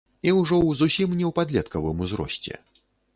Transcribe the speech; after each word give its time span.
І 0.27 0.31
ўжо 0.37 0.55
ў 0.61 0.69
зусім 0.79 1.13
не 1.19 1.25
ў 1.27 1.31
падлеткавым 1.39 2.01
узросце. 2.07 2.57